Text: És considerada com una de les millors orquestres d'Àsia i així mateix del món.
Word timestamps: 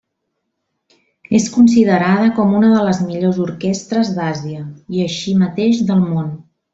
És 1.39 1.43
considerada 1.57 2.31
com 2.39 2.55
una 2.61 2.71
de 2.77 2.81
les 2.89 3.01
millors 3.11 3.39
orquestres 3.45 4.09
d'Àsia 4.19 4.65
i 4.97 5.05
així 5.09 5.37
mateix 5.47 5.85
del 5.91 6.03
món. 6.11 6.33